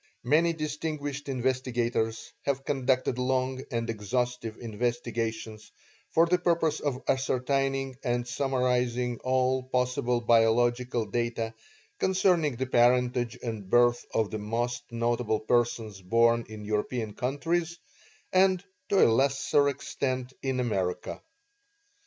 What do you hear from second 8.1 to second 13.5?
summarizing all possible biological data concerning the parentage